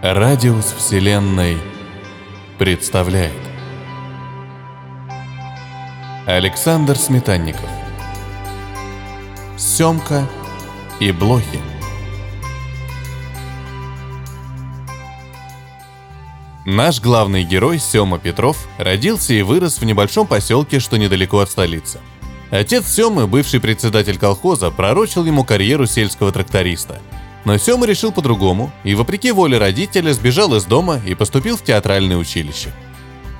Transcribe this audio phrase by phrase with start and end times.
[0.00, 1.58] Радиус Вселенной
[2.56, 3.32] представляет
[6.24, 7.68] Александр Сметанников
[9.56, 10.28] Семка
[11.00, 11.58] и Блохи
[16.64, 21.98] Наш главный герой Сема Петров родился и вырос в небольшом поселке, что недалеко от столицы.
[22.52, 27.00] Отец Семы, бывший председатель колхоза, пророчил ему карьеру сельского тракториста.
[27.48, 32.18] Но Сема решил по-другому и, вопреки воле родителя, сбежал из дома и поступил в театральное
[32.18, 32.68] училище.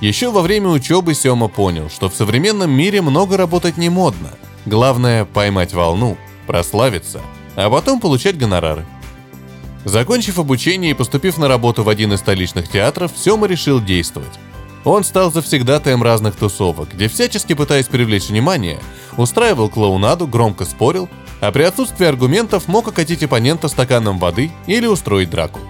[0.00, 4.30] Еще во время учебы Сема понял, что в современном мире много работать не модно.
[4.64, 6.16] Главное– поймать волну,
[6.46, 7.20] прославиться,
[7.54, 8.86] а потом получать гонорары–
[9.84, 14.38] Закончив обучение и поступив на работу в один из столичных театров, Сёма решил действовать.
[14.84, 18.80] Он стал завсегдатаем разных тусовок, где всячески пытаясь привлечь внимание,
[19.18, 21.08] устраивал клоунаду, громко спорил,
[21.40, 25.60] а при отсутствии аргументов мог окатить оппонента стаканом воды или устроить драку.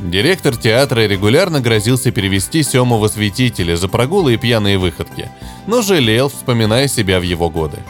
[0.00, 5.30] Директор театра регулярно грозился перевести Сему в осветителя за прогулы и пьяные выходки,
[5.66, 7.78] но жалел, вспоминая себя в его годы–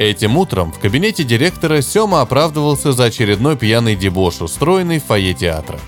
[0.00, 5.78] Этим утром в кабинете директора Сёма оправдывался за очередной пьяный дебош, устроенный в фойе театра.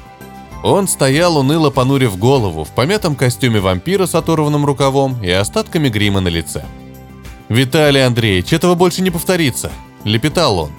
[0.62, 6.20] Он стоял уныло понурив голову в помятом костюме вампира с оторванным рукавом и остатками грима
[6.20, 6.62] на лице.
[7.48, 9.72] «Виталий Андреевич, этого больше не повторится»,—
[10.04, 10.72] лепетал он.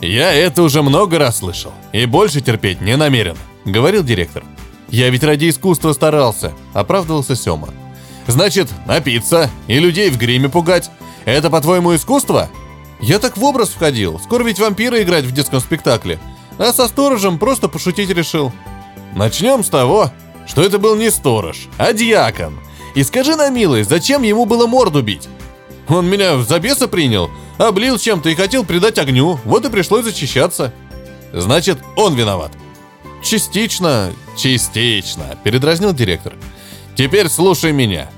[0.00, 4.44] «Я это уже много раз слышал и больше терпеть не намерен»,— говорил директор.
[4.88, 7.68] «Я ведь ради искусства старался»,— оправдывался Сёма.
[8.26, 10.90] «Значит, напиться и людей в гриме пугать—
[11.24, 12.48] это, по-твоему, искусство?»
[13.00, 14.18] Я так в образ входил.
[14.18, 16.18] Скоро ведь вампира играть в детском спектакле.
[16.58, 18.52] А со сторожем просто пошутить решил.
[19.14, 20.10] Начнем с того,
[20.46, 22.58] что это был не сторож, а дьякон.
[22.94, 25.28] И скажи на милость, зачем ему было морду бить?
[25.88, 30.72] Он меня за беса принял, облил чем-то и хотел придать огню, вот и пришлось зачищаться.
[31.32, 32.52] Значит, он виноват.
[33.22, 36.34] Частично, частично, передразнил директор.
[36.96, 38.08] Теперь слушай меня.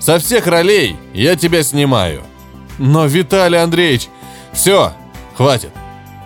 [0.00, 2.22] Со всех ролей я тебя снимаю.
[2.78, 4.08] Но, Виталий Андреевич,
[4.52, 4.92] все,
[5.36, 5.70] хватит.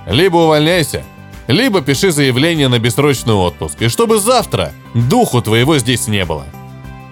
[0.07, 1.05] Либо увольняйся,
[1.47, 6.47] либо пиши заявление на бессрочный отпуск, и чтобы завтра духу твоего здесь не было.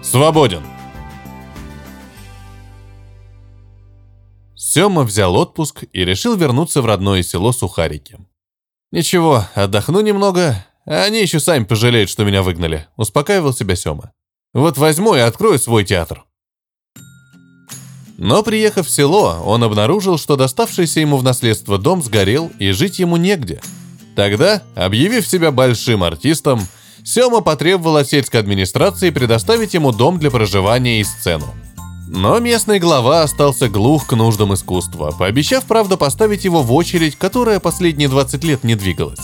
[0.02, 0.62] Свободен.
[4.70, 8.18] Сема взял отпуск и решил вернуться в родное село Сухарики.
[8.92, 14.12] «Ничего, отдохну немного, они еще сами пожалеют, что меня выгнали»,— успокаивал себя Сема.
[14.52, 16.26] «Вот возьму и открою свой театр».
[18.18, 22.98] Но приехав в село, он обнаружил, что доставшийся ему в наследство дом сгорел и жить
[22.98, 23.62] ему негде.
[24.16, 26.60] Тогда, объявив себя большим артистом,
[27.02, 31.54] Сема потребовал от сельской администрации предоставить ему дом для проживания и сцену.
[32.10, 37.60] Но местный глава остался глух к нуждам искусства, пообещав, правда, поставить его в очередь, которая
[37.60, 39.20] последние 20 лет не двигалась.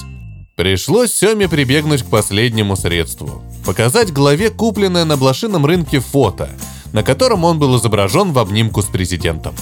[0.54, 6.48] Пришлось Семе прибегнуть к последнему средству– показать главе купленное на блошином рынке фото–
[6.94, 9.54] на котором он был изображен в обнимку с президентом.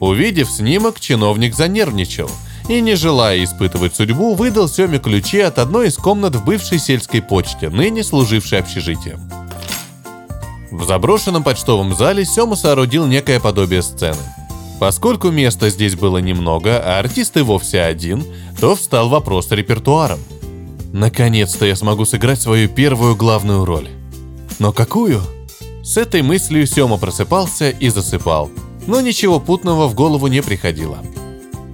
[0.00, 2.30] Увидев снимок, чиновник занервничал
[2.68, 7.22] и, не желая испытывать судьбу, выдал Семе ключи от одной из комнат в бывшей сельской
[7.22, 9.18] почте, ныне служившей общежитием.
[10.70, 14.18] В заброшенном почтовом зале Сема соорудил некое подобие сцены.
[14.78, 18.24] Поскольку места здесь было немного, а артист и вовсе один,
[18.60, 20.20] то встал вопрос с репертуаром.
[20.92, 23.88] Наконец-то я смогу сыграть свою первую главную роль.
[24.58, 25.20] Но какую?
[25.82, 28.50] С этой мыслью Сёма просыпался и засыпал,
[28.86, 30.98] но ничего путного в голову не приходило.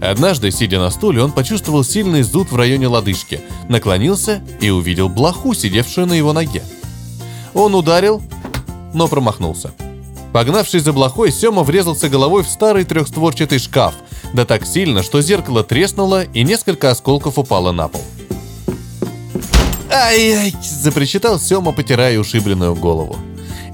[0.01, 5.55] Однажды, сидя на стуле, он почувствовал сильный зуд в районе лодыжки, наклонился и увидел блоху,
[5.55, 6.63] сидевшую на его ноге.
[7.55, 8.23] Он ударил,
[8.95, 9.73] но промахнулся.
[10.33, 13.95] Погнавшись за блохой, Сёма врезался головой в старый трехстворчатый шкаф,
[14.33, 18.03] да так сильно, что зеркало треснуло и несколько осколков упало на пол.
[19.93, 23.17] «Ай-яй!»– запричитал Сёма, потирая ушибленную голову.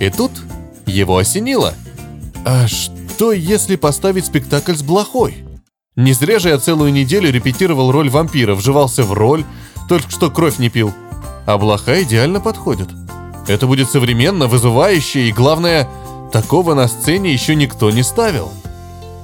[0.01, 0.33] И тут
[0.87, 1.75] его осенило.
[2.45, 5.45] А что, если поставить спектакль с блохой?
[5.97, 9.45] Не зря же я целую неделю репетировал роль вампира, вживался в роль,
[9.89, 10.93] только что кровь не пил.
[11.47, 12.89] А блоха идеально подходит.
[13.51, 15.89] Это будет современно, вызывающе и, главное,
[16.33, 18.53] такого на сцене еще никто не ставил.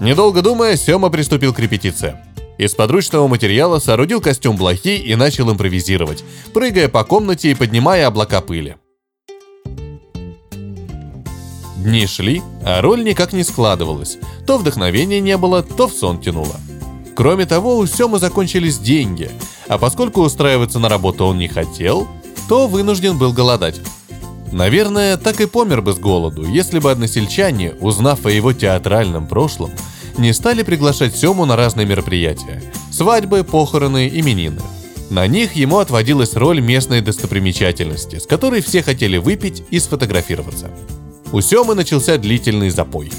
[0.00, 2.16] Недолго думая, Сема приступил к репетиции.
[2.58, 8.40] Из подручного материала соорудил костюм блохи и начал импровизировать, прыгая по комнате и поднимая облака
[8.40, 8.74] пыли.
[11.76, 14.18] Дни шли, а роль никак не складывалась.
[14.44, 16.56] То вдохновения не было, то в сон тянуло.
[17.14, 19.30] Кроме того, у Семы закончились деньги,
[19.68, 22.08] а поскольку устраиваться на работу он не хотел,
[22.48, 23.80] то вынужден был голодать.
[24.52, 29.70] Наверное, так и помер бы с голоду, если бы односельчане, узнав о его театральном прошлом,
[30.18, 34.60] не стали приглашать Сему на разные мероприятия– свадьбы, похороны, именины.
[35.10, 40.70] На них ему отводилась роль местной достопримечательности, с которой все хотели выпить и сфотографироваться.
[41.32, 43.12] У Семы начался длительный запой.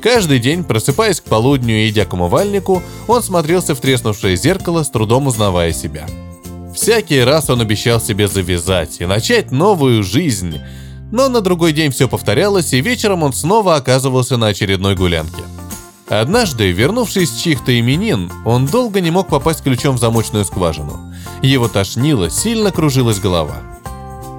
[0.00, 4.90] Каждый день, просыпаясь к полудню и идя к умывальнику, он смотрелся в треснувшее зеркало, с
[4.90, 6.06] трудом узнавая себя.
[6.76, 10.60] Всякий раз он обещал себе завязать и начать новую жизнь,
[11.10, 15.42] но на другой день все повторялось, и вечером он снова оказывался на очередной гулянке.
[16.06, 21.14] Однажды, вернувшись с чьих-то именин, он долго не мог попасть ключом в замочную скважину.
[21.42, 23.56] Его тошнило, сильно кружилась голова.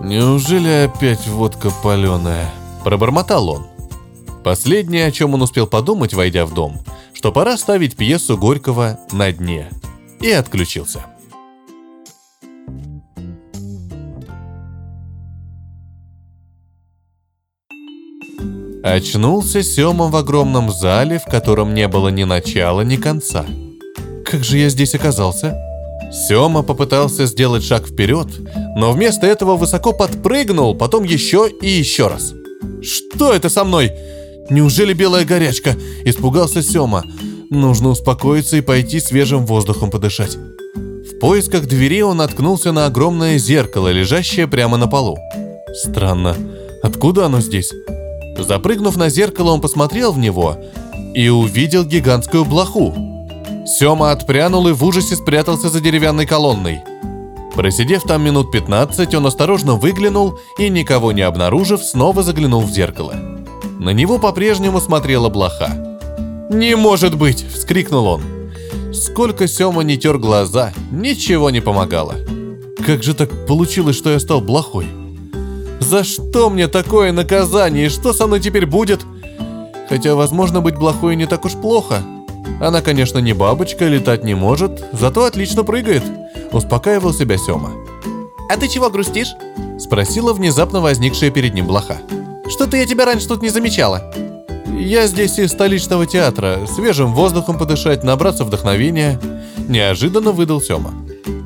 [0.04, 2.54] «Неужели опять водка паленая?»–
[2.84, 3.68] пробормотал он.
[4.44, 6.80] Последнее, о чем он успел подумать, войдя в дом,
[7.14, 9.70] что пора ставить пьесу Горького на дне.
[10.22, 11.04] И отключился.
[18.94, 23.46] Очнулся Сёма в огромном зале, в котором не было ни начала, ни конца.
[24.26, 25.58] Как же я здесь оказался?
[26.10, 28.28] Сёма попытался сделать шаг вперед,
[28.78, 32.34] но вместо этого высоко подпрыгнул, потом еще и еще раз.
[32.82, 33.92] «Что это со мной?
[34.50, 35.76] Неужели белая горячка?»–
[36.06, 37.04] испугался Сёма.
[37.50, 40.38] «Нужно успокоиться и пойти свежим воздухом подышать».
[40.38, 45.18] В поисках двери он наткнулся на огромное зеркало, лежащее прямо на полу.
[45.74, 46.38] Странно,
[46.84, 47.74] откуда оно здесь?
[48.38, 50.58] Запрыгнув на зеркало, он посмотрел в него
[51.14, 52.94] и увидел гигантскую блоху.
[53.66, 56.82] Сёма отпрянул и в ужасе спрятался за деревянной колонной.
[57.56, 63.16] Просидев там минут 15, он осторожно выглянул и, никого не обнаружив, снова заглянул в зеркало.
[63.80, 65.72] На него по-прежнему смотрела блоха.
[66.50, 68.22] «Не может быть!»– вскрикнул он.
[68.94, 72.16] Сколько Сёма не тер глаза, ничего не помогало.
[72.86, 74.88] «Как же так получилось, что я стал блохой?»
[75.88, 77.88] За что мне такое наказание?
[77.88, 79.06] Что со мной теперь будет?
[79.88, 82.04] Хотя, возможно, быть плохой не так уж плохо.
[82.60, 86.04] Она, конечно, не бабочка, летать не может, зато отлично прыгает.
[86.52, 87.72] Успокаивал себя Сёма.
[88.50, 89.34] «А ты чего грустишь?»
[89.80, 92.00] Спросила внезапно возникшая перед ним блоха.
[92.50, 94.14] «Что-то я тебя раньше тут не замечала».
[94.78, 96.68] «Я здесь из столичного театра.
[96.68, 99.22] Свежим воздухом подышать, набраться вдохновения».
[99.70, 100.94] Неожиданно выдал Сёма.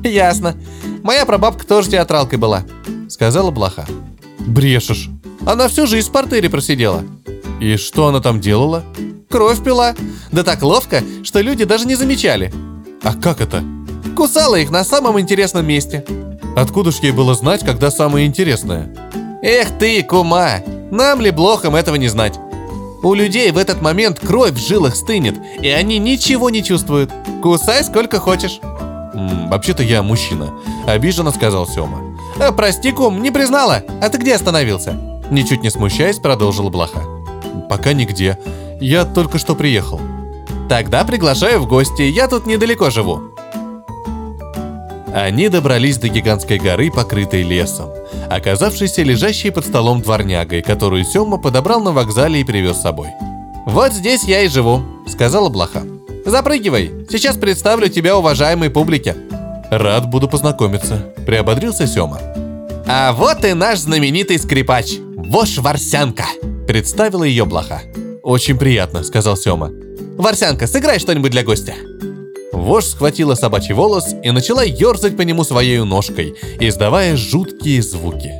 [0.02, 0.56] «Ясно.
[1.04, 2.64] Моя прабабка тоже театралкой была»,—
[3.08, 3.86] сказала блоха.
[4.46, 5.08] Брешешь.
[5.46, 7.04] Она всю жизнь в портере просидела.
[7.60, 8.84] И что она там делала?
[9.30, 9.94] Кровь пила.
[10.30, 12.52] Да так ловко, что люди даже не замечали.
[13.02, 13.62] А как это?
[14.16, 16.04] Кусала их на самом интересном месте.
[16.56, 18.94] Откуда ж ей было знать, когда самое интересное?
[19.42, 20.60] Эх ты, кума,
[20.90, 22.38] нам ли блохам этого не знать?
[23.02, 27.10] У людей в этот момент кровь в жилах стынет, и они ничего не чувствуют.
[27.42, 28.60] Кусай сколько хочешь.
[28.62, 30.52] М, вообще-то я мужчина,
[30.86, 32.11] обиженно сказал Сёма.
[32.42, 33.84] «Э, «Прости, кум, не признала.
[34.00, 34.98] А ты где остановился?»
[35.30, 37.00] Ничуть не смущаясь, продолжила Блоха.
[37.70, 38.36] «Пока нигде.
[38.80, 40.00] Я только что приехал».
[40.68, 43.20] «Тогда приглашаю в гости, я тут недалеко живу».
[45.14, 47.90] Они добрались до гигантской горы, покрытой лесом,
[48.28, 53.10] оказавшейся лежащей под столом дворнягой, которую Сёма подобрал на вокзале и привез с собой.
[53.66, 55.84] «Вот здесь я и живу»,— сказала Блоха.
[56.26, 59.14] «Запрыгивай, сейчас представлю тебя уважаемой публике».
[59.72, 62.20] «Рад буду познакомиться»,— приободрился Сёма.
[62.86, 66.26] «А вот и наш знаменитый скрипач, Вош Варсянка»,—
[66.68, 67.80] представила ее блоха.
[68.22, 69.70] «Очень приятно»,— сказал Сёма.
[70.18, 71.72] «Варсянка, сыграй что-нибудь для гостя».
[72.52, 78.30] Вож схватила собачий волос и начала ерзать по нему своей ножкой, издавая жуткие звуки.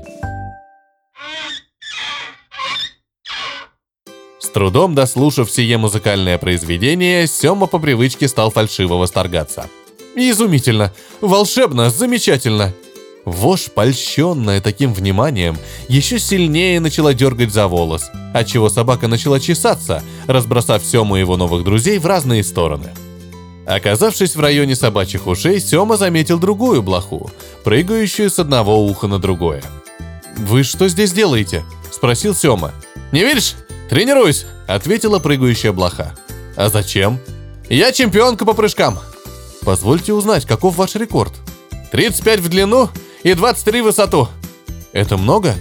[4.38, 9.70] С трудом дослушав сие музыкальное произведение, Сёма по привычке стал фальшиво восторгаться–
[10.14, 12.72] Изумительно, волшебно, замечательно.
[13.24, 15.56] Вож, польщенная таким вниманием,
[15.88, 21.62] еще сильнее начала дергать за волос, отчего собака начала чесаться, разбросав Сему и его новых
[21.64, 22.92] друзей в разные стороны.
[23.64, 27.30] Оказавшись в районе собачьих ушей, Сема заметил другую блоху,
[27.62, 29.62] прыгающую с одного уха на другое.
[30.36, 32.72] «Вы что здесь делаете?»– спросил Сема.
[33.12, 33.54] «Не видишь?
[33.88, 36.14] Тренируюсь!»– ответила прыгающая блоха.
[36.56, 37.20] «А зачем?»
[37.68, 38.98] «Я чемпионка по прыжкам!»
[39.64, 41.32] Позвольте узнать, каков ваш рекорд?
[41.92, 42.88] 35 в длину
[43.22, 44.28] и 23 в высоту.
[44.92, 45.54] Это много?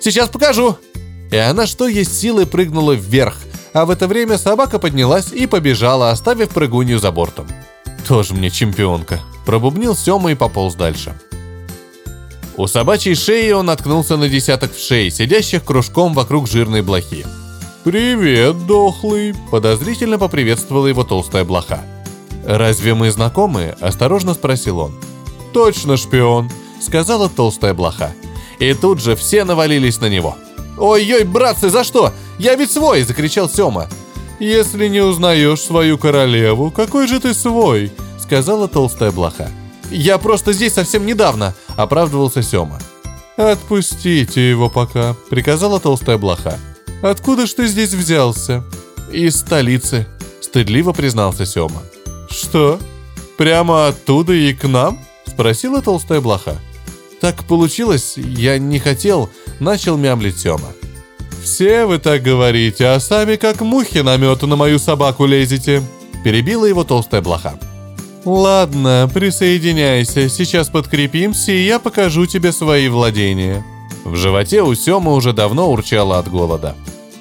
[0.00, 0.76] Сейчас покажу.
[1.30, 3.36] И она что есть силы прыгнула вверх,
[3.72, 7.46] а в это время собака поднялась и побежала, оставив прыгунью за бортом.
[8.06, 9.20] Тоже мне чемпионка.
[9.46, 11.14] Пробубнил Сёма и пополз дальше.
[12.56, 17.26] У собачьей шеи он наткнулся на десяток в шеи, сидящих кружком вокруг жирной блохи.
[17.82, 21.82] «Привет, дохлый!»– подозрительно поприветствовала его толстая блоха.
[22.46, 24.94] «Разве мы знакомы?»– осторожно спросил он.
[25.52, 28.12] «Точно шпион»,– сказала толстая блоха.
[28.58, 30.36] И тут же все навалились на него.
[30.78, 32.12] «Ой-ой, братцы, за что?
[32.38, 33.88] Я ведь свой!»– закричал Сёма.
[34.40, 39.50] «Если не узнаешь свою королеву, какой же ты свой?»– сказала толстая блоха.
[39.90, 42.80] Я просто здесь совсем недавно»,— оправдывался Сёма.
[43.36, 46.58] «Отпустите его пока»,— приказала толстая блоха.
[47.02, 48.64] «Откуда ж ты здесь взялся?»
[49.12, 50.06] «Из столицы»,—
[50.40, 51.82] стыдливо признался Сёма.
[52.54, 52.78] «Что?
[53.36, 56.56] Прямо оттуда и к нам?»— спросила толстая блоха.
[57.20, 60.68] «Так получилось, я не хотел»,— начал мямлить Сёма.
[61.42, 65.82] «Все вы так говорите, а сами как мухи на мед на мою собаку лезете»,—
[66.24, 67.58] перебила его толстая блоха.
[68.24, 73.64] «Ладно, присоединяйся, сейчас подкрепимся, и я покажу тебе свои владения».
[74.04, 76.76] В животе у Сёмы уже давно урчало от голода.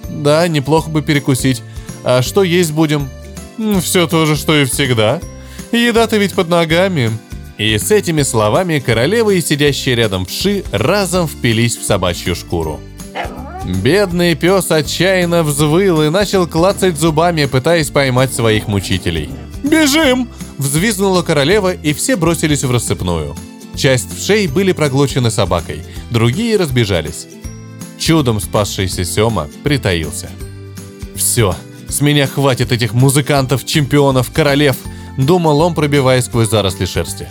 [0.10, 1.64] «Да, неплохо бы перекусить.
[2.04, 3.10] А что есть будем?»
[3.82, 5.22] «Все то же, что и всегда.
[5.72, 7.12] Еда-то ведь под ногами».
[7.58, 12.80] И с этими словами королева и сидящие рядом вши разом впились в собачью шкуру.
[13.66, 19.30] Бедный пес отчаянно взвыл и начал клацать зубами, пытаясь поймать своих мучителей.
[19.64, 23.36] «Бежим!»– взвизгнула королева, и все бросились в рассыпную.
[23.76, 27.28] Часть вшей были проглочены собакой, другие разбежались.
[27.98, 30.30] Чудом спасшийся Сёма притаился.
[31.16, 31.56] «Все,
[31.94, 34.78] с меня хватит этих музыкантов, чемпионов, королев!»–
[35.18, 37.30] думал он, пробиваясь сквозь заросли шерсти.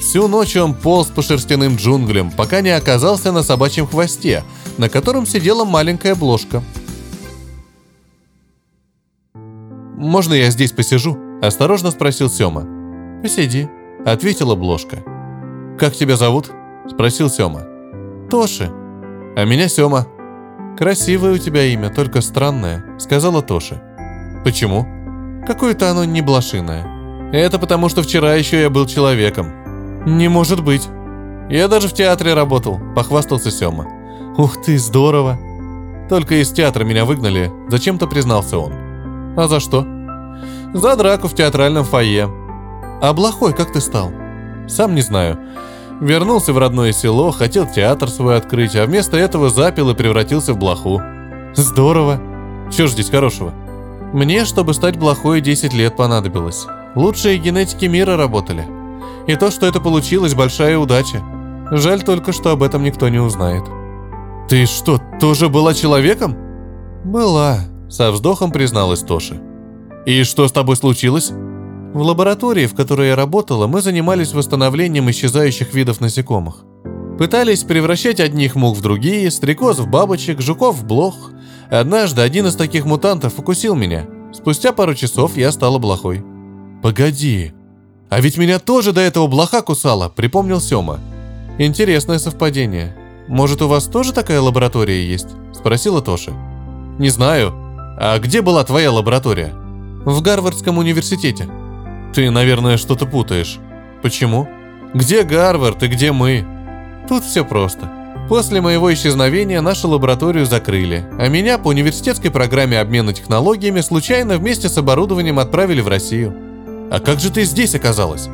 [0.00, 4.42] Всю ночь он полз по шерстяным джунглям, пока не оказался на собачьем хвосте,
[4.78, 6.62] на котором сидела маленькая бложка.
[9.34, 12.66] «Можно я здесь посижу?»– осторожно спросил Сёма.
[13.20, 13.68] «Посиди»,–
[14.06, 15.04] ответила бложка.
[15.78, 16.50] «Как тебя зовут?»–
[16.88, 17.66] спросил Сёма.
[18.30, 18.70] «Тоши».
[19.36, 20.06] «А меня Сёма».
[20.78, 23.82] «Красивое у тебя имя, только странное»,– сказала Тоши.
[24.44, 24.86] «Почему?»
[25.44, 27.32] «Какое-то оно не блошиное».
[27.32, 29.58] «Это потому, что вчера еще я был человеком»,
[30.06, 30.88] «Не может быть.
[31.50, 33.86] Я даже в театре работал»,— похвастался Сёма.
[34.38, 35.38] «Ух ты, здорово!»
[36.08, 38.72] «Только из театра меня выгнали»,— зачем-то признался он.
[39.36, 39.86] «А за что?»
[40.72, 42.30] «За драку в театральном фойе».
[43.02, 44.12] «А плохой как ты стал?»
[44.68, 45.38] «Сам не знаю.
[46.00, 50.58] Вернулся в родное село, хотел театр свой открыть, а вместо этого запил и превратился в
[50.58, 51.02] блоху».
[51.54, 52.20] «Здорово!»
[52.70, 53.52] «Чё ж здесь хорошего?»
[54.12, 56.66] «Мне, чтобы стать блохой, 10 лет понадобилось.
[56.94, 58.64] Лучшие генетики мира работали»,
[59.28, 61.22] и то, что это получилось, большая удача.
[61.70, 63.62] Жаль только, что об этом никто не узнает.
[64.48, 66.34] «Ты что, тоже была человеком?»
[67.04, 67.58] «Была»,—
[67.90, 69.36] со вздохом призналась Тоша.
[70.06, 71.30] «И что с тобой случилось?»
[71.94, 76.64] В лаборатории, в которой я работала, мы занимались восстановлением исчезающих видов насекомых.
[77.18, 81.32] Пытались превращать одних мух в другие, стрекоз в бабочек, жуков в блох.
[81.70, 84.06] Однажды один из таких мутантов укусил меня.
[84.32, 86.22] Спустя пару часов я стала блохой.
[86.82, 87.52] «Погоди,
[88.10, 90.98] «А ведь меня тоже до этого блоха кусала»,— припомнил Сёма.
[91.58, 92.96] «Интересное совпадение.
[93.28, 96.32] Может, у вас тоже такая лаборатория есть?»— спросила Тоша.
[96.98, 97.52] «Не знаю.
[98.00, 99.52] А где была твоя лаборатория?»
[100.06, 101.48] «В Гарвардском университете».
[102.14, 103.58] «Ты, наверное, что-то путаешь».
[104.02, 104.48] «Почему?»
[104.94, 106.46] «Где Гарвард и где мы?»
[107.08, 107.90] «Тут все просто.
[108.28, 114.68] После моего исчезновения нашу лабораторию закрыли, а меня по университетской программе обмена технологиями случайно вместе
[114.68, 116.36] с оборудованием отправили в Россию.
[116.90, 118.28] А как же ты здесь оказалась?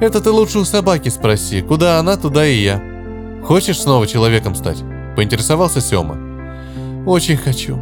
[0.00, 1.62] Это ты лучше у собаки спроси.
[1.62, 2.82] Куда она, туда и я.
[3.42, 4.82] Хочешь снова человеком стать?
[5.16, 6.18] Поинтересовался Сёма.
[7.06, 7.76] Очень хочу.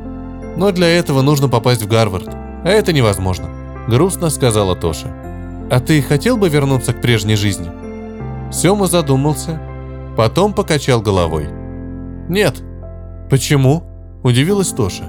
[0.56, 2.28] Но для этого нужно попасть в Гарвард.
[2.28, 3.50] А это невозможно.
[3.88, 5.25] Грустно сказала Тоша.
[5.70, 7.70] А ты хотел бы вернуться к прежней жизни?
[8.52, 9.60] Сёма задумался,
[10.16, 11.48] потом покачал головой.
[12.28, 12.62] Нет.
[13.30, 13.82] Почему?
[14.22, 15.04] Удивилась Тоша.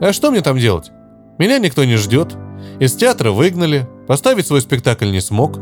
[0.00, 0.90] А что мне там делать?
[1.38, 2.34] Меня никто не ждет.
[2.78, 5.58] Из театра выгнали, Поставить свой спектакль не смог.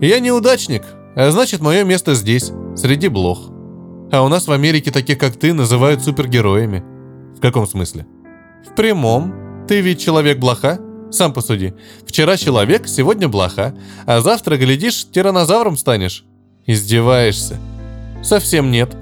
[0.00, 0.82] Я неудачник,
[1.14, 3.50] а значит мое место здесь, среди блох.
[4.10, 6.82] А у нас в Америке таких, как ты, называют супергероями.
[7.36, 8.06] В каком смысле?
[8.66, 9.34] В прямом.
[9.68, 10.78] Ты ведь человек-блоха?
[11.10, 11.74] Сам посуди.
[12.06, 13.74] Вчера человек, сегодня блоха,
[14.06, 16.24] а завтра, глядишь, тиранозавром станешь.
[16.66, 17.58] Издеваешься.
[18.22, 18.94] Совсем нет.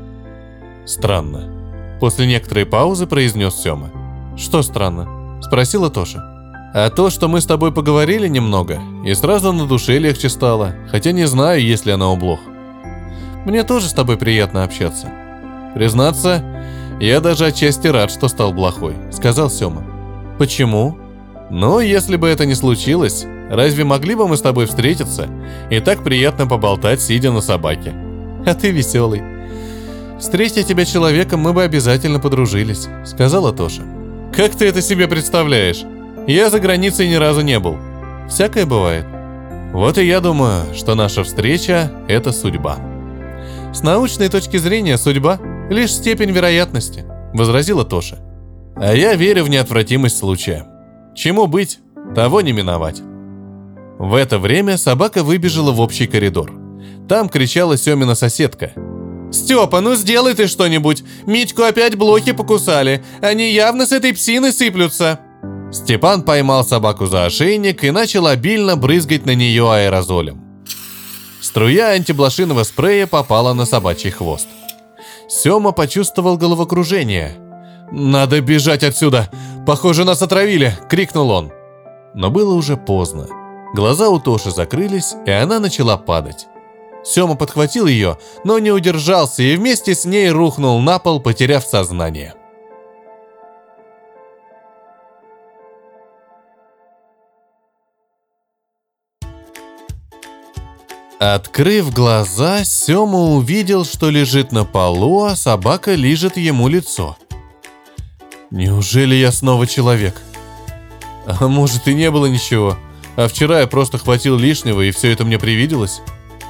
[0.84, 1.98] Странно.
[2.00, 3.90] После некоторой паузы произнес Сёма.
[4.36, 5.40] Что странно?
[5.42, 6.20] Спросила Тоша.
[6.75, 11.12] А то, что мы с тобой поговорили немного, и сразу на душе легче стало, хотя
[11.12, 12.40] не знаю, есть ли она у блох.
[13.46, 15.08] Мне тоже с тобой приятно общаться.
[15.75, 16.44] Признаться,
[17.00, 19.84] я даже отчасти рад, что стал блохой, сказал Сёма.
[20.38, 20.98] Почему?
[21.50, 25.28] Ну, если бы это не случилось, разве могли бы мы с тобой встретиться
[25.70, 27.94] и так приятно поболтать, сидя на собаке?
[28.44, 29.22] А ты веселый.
[30.18, 33.82] Встретя тебя человеком, мы бы обязательно подружились, сказала Тоша.
[34.34, 35.84] Как ты это себе представляешь?
[36.26, 37.76] Я за границей ни разу не был.
[38.28, 39.06] Всякое бывает.
[39.72, 42.78] Вот и я думаю, что наша встреча– это судьба.
[43.72, 45.38] С научной точки зрения судьба–
[45.70, 48.18] лишь степень вероятности, возразила Тоша.
[48.76, 50.66] А я верю в неотвратимость случая.
[51.16, 51.78] Чему быть,
[52.14, 53.00] того не миновать.
[53.99, 56.52] В это время собака выбежала в общий коридор.
[57.08, 58.73] Там кричала Семина соседка.
[59.32, 61.02] «Степа, ну сделай ты что-нибудь!
[61.25, 63.02] Митьку опять блохи покусали!
[63.23, 65.18] Они явно с этой псины сыплются!»
[65.73, 70.42] Степан поймал собаку за ошейник и начал обильно брызгать на нее аэрозолем.
[71.40, 74.46] Струя антиблошиного спрея попала на собачий хвост.
[75.28, 77.37] Сема почувствовал головокружение.
[77.90, 79.30] «Надо бежать отсюда!
[79.66, 81.52] Похоже, нас отравили!»— крикнул он.
[82.14, 83.26] Но было уже поздно.
[83.75, 86.46] Глаза у Тоши закрылись, и она начала падать.
[87.04, 92.35] Сема подхватил ее, но не удержался и вместе с ней рухнул на пол, потеряв сознание.
[101.18, 107.16] Открыв глаза, Сема увидел, что лежит на полу, а собака лижет ему лицо.
[108.50, 110.22] «Неужели я снова человек?»
[111.26, 112.78] «А может и не было ничего,
[113.16, 116.00] а вчера я просто хватил лишнего, и все это мне привиделось?»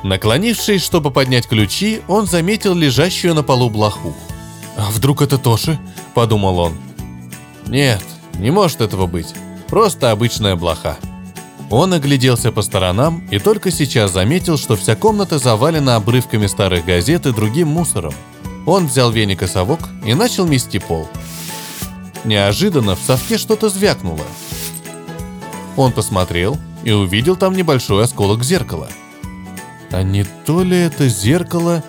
[0.02, 4.14] Наклонившись, чтобы поднять ключи, он заметил лежащую на полу блоху.
[4.76, 5.78] «А вдруг это Тоши?»–
[6.14, 6.74] подумал он.
[7.66, 8.02] «Нет,
[8.34, 9.34] не может этого быть.
[9.68, 10.98] Просто обычная блоха».
[11.70, 17.26] Он огляделся по сторонам и только сейчас заметил, что вся комната завалена обрывками старых газет
[17.26, 18.14] и другим мусором.
[18.66, 21.08] Он взял веник и совок и начал мести пол.
[22.26, 24.24] Неожиданно в совке что-то звякнуло.
[25.76, 28.88] Он посмотрел и увидел там небольшой осколок зеркала–
[29.90, 31.82] а не то ли это зеркало,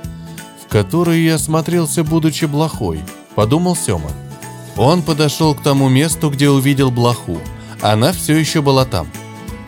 [0.63, 3.01] в которое я смотрелся, будучи блохой,
[3.36, 4.12] подумал Сема.
[4.75, 7.39] Он подошел к тому месту, где увидел блоху.
[7.82, 9.08] Она все еще была там.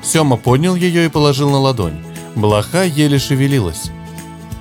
[0.01, 2.03] Сема поднял ее и положил на ладонь.
[2.35, 3.91] Блоха еле шевелилась.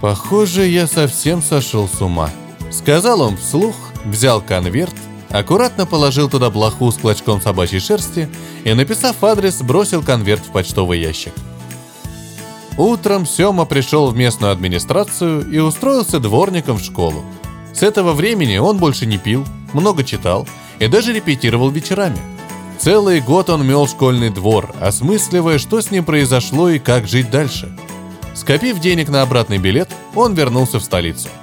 [0.00, 2.30] «Похоже, я совсем сошел с ума»,—
[2.70, 3.74] сказал он вслух,
[4.04, 4.94] взял конверт,
[5.30, 8.28] аккуратно положил туда блоху с клочком собачьей шерсти
[8.64, 11.32] и, написав адрес, бросил конверт в почтовый ящик.
[12.76, 17.24] Утром Сёма пришел в местную администрацию и устроился дворником в школу.
[17.74, 20.46] С этого времени он больше не пил, много читал
[20.78, 22.18] и даже репетировал вечерами.
[22.78, 27.76] Целый год он мел школьный двор, осмысливая, что с ним произошло и как жить дальше.
[28.34, 31.28] Скопив денег на обратный билет, он вернулся в столицу–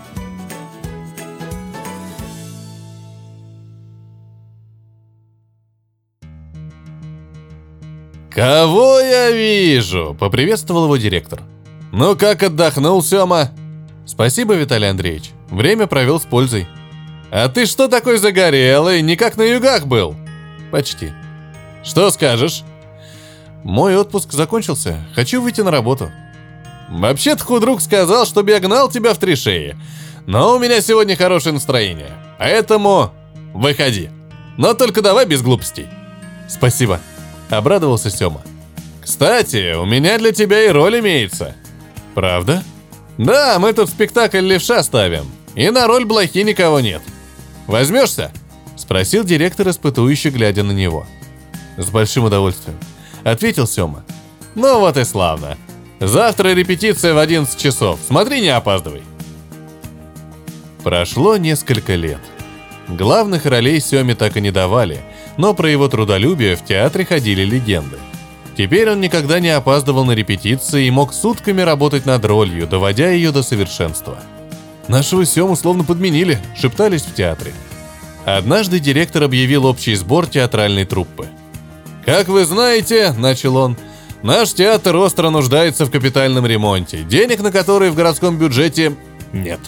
[8.35, 11.41] «Кого я вижу?»– поприветствовал его директор.
[11.93, 13.51] «Ну как отдохнул, Сёма?»
[14.05, 15.31] «Спасибо, Виталий Андреевич.
[15.49, 16.67] Время провел с пользой».
[17.31, 19.01] «А ты что такой загорелый?
[19.01, 20.17] Не как на югах был?»
[20.69, 21.13] «Почти».
[21.81, 22.63] «Что скажешь?»
[23.63, 24.99] «Мой отпуск закончился.
[25.15, 26.11] Хочу выйти на работу».
[26.89, 29.77] «Вообще-то худрук сказал, чтобы я гнал тебя в три шеи.
[30.27, 32.11] Но у меня сегодня хорошее настроение.
[32.37, 33.11] Поэтому
[33.53, 34.09] выходи.
[34.57, 35.87] Но только давай без глупостей».
[36.49, 36.99] «Спасибо»,—
[37.57, 38.41] обрадовался Сёма.
[39.01, 41.55] «Кстати, у меня для тебя и роль имеется».
[42.13, 42.63] «Правда?»
[43.17, 47.01] «Да, мы тут спектакль левша ставим, и на роль блохи никого нет.
[47.67, 48.31] Возьмешься?»—
[48.75, 51.05] спросил директор, испытующий, глядя на него.
[51.77, 52.77] «С большим удовольствием»,—
[53.23, 54.03] ответил Сёма.
[54.55, 55.57] «Ну вот и славно.
[55.99, 57.99] Завтра репетиция в 11 часов.
[58.05, 59.03] Смотри, не опаздывай».
[60.83, 62.19] Прошло несколько лет.
[62.87, 65.01] Главных ролей Сёме так и не давали—
[65.37, 67.97] но про его трудолюбие в театре ходили легенды.
[68.57, 73.31] Теперь он никогда не опаздывал на репетиции и мог сутками работать над ролью, доводя ее
[73.31, 74.17] до совершенства.
[74.87, 77.53] «Нашего Сему словно подменили»,— шептались в театре.
[78.23, 81.27] Однажды директор объявил общий сбор театральной труппы.
[82.05, 83.77] «Как вы знаете»,— начал он,—
[84.23, 88.95] «наш театр остро нуждается в капитальном ремонте, денег на который в городском бюджете
[89.33, 89.59] нет.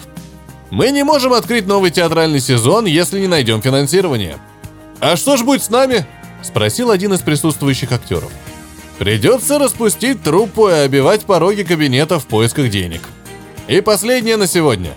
[0.70, 4.38] Мы не можем открыть новый театральный сезон, если не найдем финансирование.
[5.00, 6.06] «А что ж будет с нами?»–
[6.42, 8.32] спросил один из присутствующих актеров.
[8.98, 13.02] «Придется распустить труппу и обивать пороги кабинета в поисках денег.
[13.68, 14.94] И последнее на сегодня.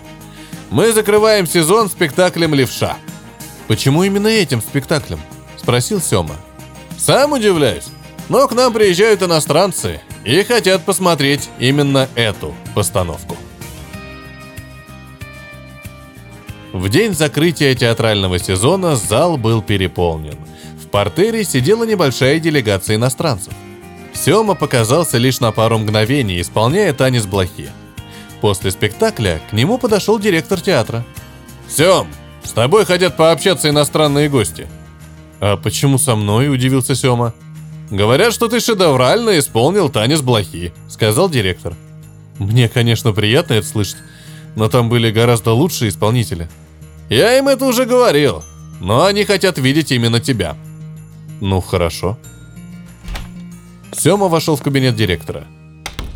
[0.70, 2.96] Мы закрываем сезон спектаклем «Левша».
[3.68, 5.20] «Почему именно этим спектаклем?»–
[5.56, 6.36] спросил Сёма.
[6.98, 7.86] «Сам удивляюсь.
[8.28, 13.36] Но к нам приезжают иностранцы и хотят посмотреть именно эту постановку».
[16.72, 20.36] В день закрытия театрального сезона зал был переполнен.
[20.82, 23.52] В портере сидела небольшая делегация иностранцев.
[24.14, 27.68] Сёма показался лишь на пару мгновений, исполняя танец блохи.
[28.40, 31.04] После спектакля к нему подошел директор театра.
[31.68, 32.08] «Сём,
[32.42, 34.66] с тобой хотят пообщаться иностранные гости».
[35.40, 37.34] «А почему со мной?»– удивился Сёма.
[37.90, 41.74] «Говорят, что ты шедеврально исполнил танец блохи»,– сказал директор.
[42.38, 43.98] «Мне, конечно, приятно это слышать,
[44.56, 46.48] но там были гораздо лучшие исполнители».
[47.12, 48.42] Я им это уже говорил,
[48.80, 50.56] но они хотят видеть именно тебя.
[51.42, 52.16] Ну, хорошо.
[53.92, 55.46] Сема вошел в кабинет директора.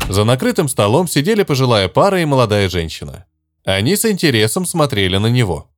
[0.09, 3.25] За накрытым столом сидели пожилая пара и молодая женщина.
[3.63, 5.69] Они с интересом смотрели на него.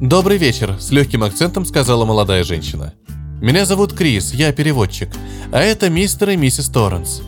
[0.00, 2.92] «Добрый вечер»,— с легким акцентом сказала молодая женщина.
[3.40, 5.10] «Меня зовут Крис, я переводчик,
[5.52, 7.22] а это мистер и миссис Торренс».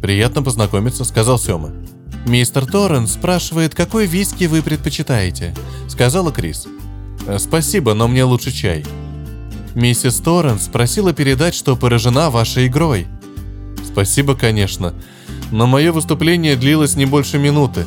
[0.00, 1.72] «Приятно познакомиться»,— сказал Сема.
[2.26, 5.54] «Мистер Торренс спрашивает, какой виски вы предпочитаете»,—
[5.88, 6.66] сказала Крис.
[7.26, 8.84] «Э, «Спасибо, но мне лучше чай».
[9.74, 13.06] «Миссис Торренс просила передать, что поражена вашей игрой».
[13.86, 14.94] «Спасибо, конечно,
[15.50, 17.84] но мое выступление длилось не больше минуты».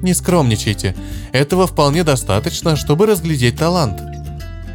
[0.00, 0.96] «Не скромничайте,
[1.32, 4.00] этого вполне достаточно, чтобы разглядеть талант».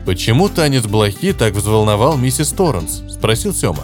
[0.06, 3.84] «Почему танец блохи так взволновал миссис Торренс?»– спросил Сёма.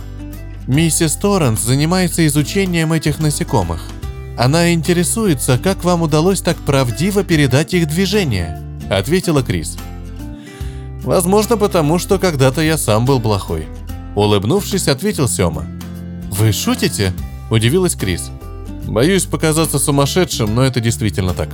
[0.68, 3.90] «Миссис Торренс занимается изучением этих насекомых.
[4.38, 9.78] Она интересуется, как вам удалось так правдиво передать их движение»,– ответила Крис.
[11.04, 13.68] «Возможно, потому что когда-то я сам был блохой».
[14.16, 15.66] Улыбнувшись, ответил Сёма.
[16.32, 17.14] «Вы шутите?»–
[17.50, 18.32] удивилась Крис.
[18.88, 21.50] «Боюсь показаться сумасшедшим, но это действительно так».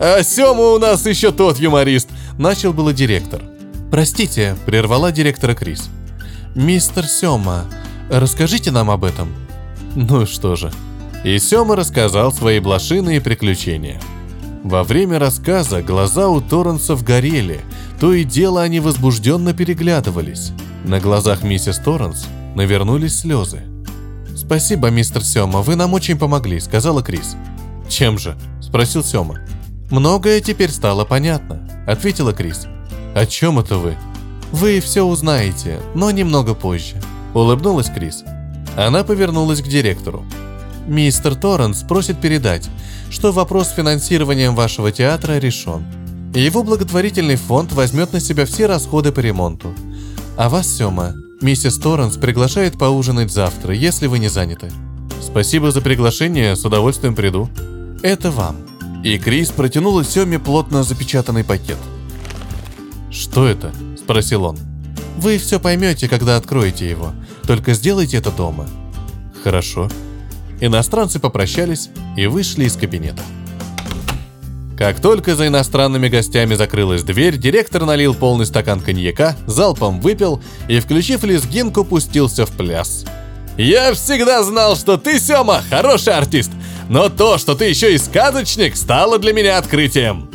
[0.00, 2.08] «А Сёма у нас еще тот юморист!»–
[2.38, 3.42] начал было директор–
[3.90, 5.88] «Простите»,— прервала директора Крис.
[6.54, 7.64] «Мистер Сёма,
[8.10, 9.32] расскажите нам об этом».
[9.94, 10.72] Ну что же.
[11.26, 14.00] И Сёма рассказал свои блошиные приключения.
[14.62, 17.62] Во время рассказа глаза у Торренсов горели,
[17.98, 20.52] то и дело они возбужденно переглядывались.
[20.84, 23.62] На глазах миссис Торренс навернулись слезы.
[24.36, 27.34] «Спасибо, мистер Сёма, вы нам очень помогли»,— сказала Крис.
[27.88, 29.40] «Чем же?»— спросил Сёма.
[29.90, 32.68] «Многое теперь стало понятно»,— ответила Крис.
[33.16, 33.96] «О чем это вы?»
[34.52, 37.02] «Вы все узнаете, но немного позже»,—
[37.34, 38.22] улыбнулась Крис.
[38.76, 40.24] Она повернулась к директору.
[40.86, 42.68] «Мистер Торренс просит передать,
[43.10, 45.84] что вопрос с финансированием вашего театра решен.
[46.34, 49.74] Его благотворительный фонд возьмет на себя все расходы по ремонту.
[50.36, 54.70] А вас, Сёма, миссис Торренс приглашает поужинать завтра, если вы не заняты».
[55.22, 57.48] «Спасибо за приглашение, с удовольствием приду».
[58.02, 58.56] «Это вам».
[59.02, 61.78] И Крис протянула Сёме плотно запечатанный пакет–
[63.16, 64.58] «Что это?»– спросил он.
[65.16, 67.12] «Вы все поймете, когда откроете его.
[67.46, 68.68] Только сделайте это дома».
[69.42, 69.88] «Хорошо».
[70.60, 73.22] Иностранцы попрощались и вышли из кабинета.
[74.76, 80.80] Как только за иностранными гостями закрылась дверь, директор налил полный стакан коньяка, залпом выпил и,
[80.80, 83.06] включив лезгинку, пустился в пляс.
[83.56, 86.50] «Я всегда знал, что ты, Сёма, хороший артист,
[86.90, 90.28] но то, что ты еще и сказочник, стало для меня открытием!»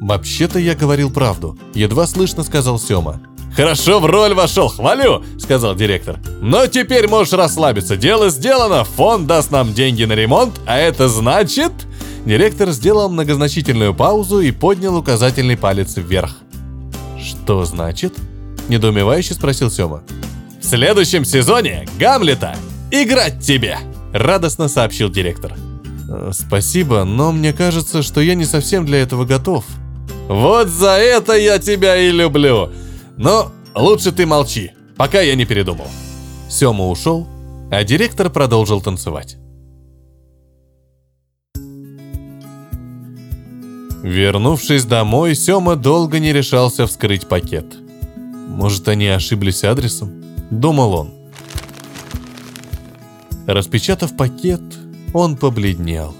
[0.00, 3.20] «Вообще-то я говорил правду»,— едва слышно сказал Сёма.
[3.58, 6.20] «Хорошо в роль вошел, хвалю!»— сказал директор.
[6.40, 11.72] «Но теперь можешь расслабиться, дело сделано, фонд даст нам деньги на ремонт, а это значит...»
[12.24, 16.36] Директор сделал многозначительную паузу и поднял указательный палец вверх.
[17.20, 18.14] «Что значит?»–
[18.68, 20.04] недоумевающе спросил Сёма.
[20.60, 22.54] «В следующем сезоне Гамлета
[22.92, 23.78] играть тебе!»–
[24.12, 25.54] радостно сообщил директор.
[26.08, 29.64] «Э, «Спасибо, но мне кажется, что я не совсем для этого готов»,
[30.28, 32.70] вот за это я тебя и люблю.
[33.18, 35.88] Но лучше ты молчи, пока я не передумал.
[36.48, 37.26] Сёма ушел,
[37.70, 39.36] а директор продолжил танцевать.
[44.02, 47.66] Вернувшись домой, Сёма долго не решался вскрыть пакет.
[48.46, 50.24] Может, они ошиблись адресом?
[50.50, 51.10] Думал он.
[53.46, 54.62] Распечатав пакет,
[55.12, 56.14] он побледнел.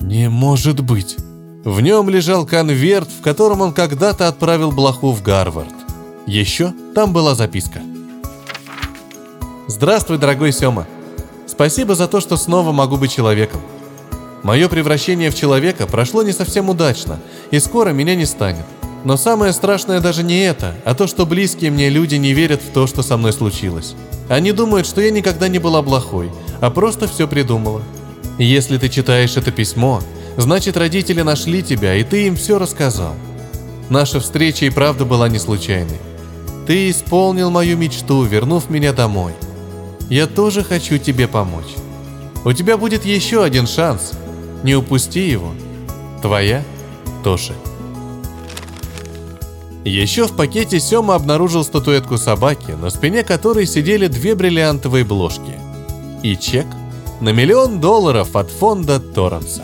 [0.00, 1.16] Не может быть.
[1.64, 5.83] В нем лежал конверт, в котором он когда-то отправил блоху в Гарвард.
[6.26, 7.80] Еще там была записка.
[9.66, 10.86] «Здравствуй, дорогой Сёма.
[11.46, 13.60] Спасибо за то, что снова могу быть человеком.
[14.42, 17.18] Мое превращение в человека прошло не совсем удачно,
[17.50, 18.64] и скоро меня не станет.
[19.04, 22.72] Но самое страшное даже не это, а то, что близкие мне люди не верят в
[22.72, 23.94] то, что со мной случилось.
[24.28, 27.82] Они думают, что я никогда не была плохой, а просто все придумала.
[28.38, 30.00] Если ты читаешь это письмо,
[30.36, 33.14] Значит, родители нашли тебя, и ты им все рассказал.
[33.88, 35.98] Наша встреча и правда была не случайной.
[36.66, 39.32] Ты исполнил мою мечту, вернув меня домой.
[40.08, 41.74] Я тоже хочу тебе помочь.
[42.44, 44.12] У тебя будет еще один шанс.
[44.62, 45.52] Не упусти его.
[46.22, 46.62] Твоя
[47.22, 47.52] Тоша.
[49.84, 55.60] Еще в пакете Сёма обнаружил статуэтку собаки, на спине которой сидели две бриллиантовые бложки.
[56.22, 56.66] И чек
[57.20, 59.62] на миллион долларов от фонда Торренса.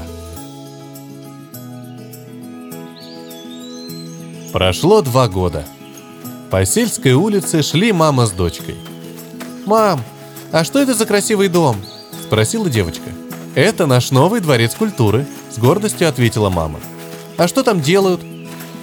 [4.53, 5.65] Прошло два года.
[6.51, 8.75] По сельской улице шли мама с дочкой.
[9.67, 10.03] «Мам,
[10.51, 11.77] а что это за красивый дом?»–
[12.27, 13.09] спросила девочка.
[13.55, 16.81] «Это наш новый дворец культуры»,– с гордостью ответила мама.
[17.37, 18.21] «А что там делают?»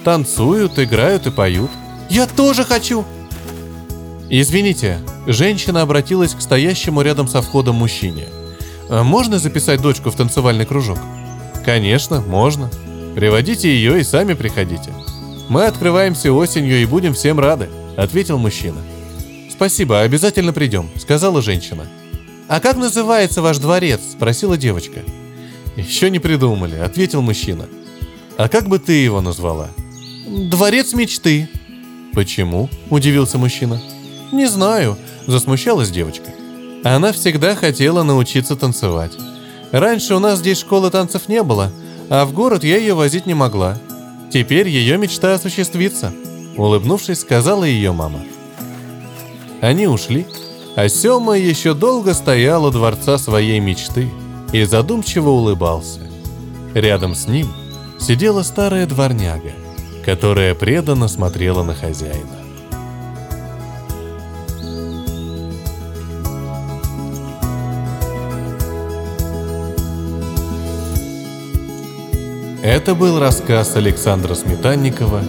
[0.02, 1.70] «Танцуют, играют и поют».
[2.08, 3.04] «Я тоже хочу!»
[4.30, 8.28] «Извините»,– Женщина обратилась к стоящему рядом со входом мужчине.
[8.88, 10.98] «А «Можно записать дочку в танцевальный кружок?»
[11.66, 12.70] «Конечно, можно.
[13.14, 14.90] Приводите ее и сами приходите.
[15.48, 18.80] Мы открываемся осенью и будем всем рады»,— ответил мужчина.
[19.50, 21.86] «Спасибо, обязательно придем»,— сказала женщина.
[22.48, 25.00] «А как называется ваш дворец?»— спросила девочка.
[25.76, 27.66] «Еще не придумали»,— ответил мужчина.
[28.36, 29.68] «А как бы ты его назвала?»
[30.26, 31.48] «Дворец мечты».
[32.14, 33.80] «Почему?»— удивился мужчина.
[34.32, 36.30] «Не знаю»,— засмущалась девочка.
[36.84, 39.12] Она всегда хотела научиться танцевать.
[39.72, 41.72] Раньше у нас здесь школы танцев не было,
[42.08, 43.78] а в город я ее возить не могла.
[44.30, 46.12] Теперь ее мечта осуществится»,—
[46.56, 48.20] улыбнувшись, сказала ее мама.
[49.60, 50.26] Они ушли,
[50.76, 54.08] а Сема еще долго стоял у дворца своей мечты
[54.52, 56.00] и задумчиво улыбался.
[56.74, 57.48] Рядом с ним
[57.98, 59.52] сидела старая дворняга,
[60.04, 62.37] которая преданно смотрела на хозяина.
[72.70, 75.22] Это был рассказ Александра Сметанникова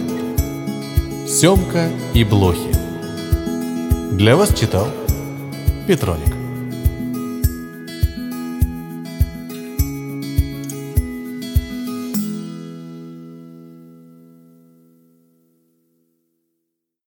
[1.26, 2.70] «Семка и блохи».
[4.12, 4.86] Для вас читал
[5.86, 6.29] Петроник.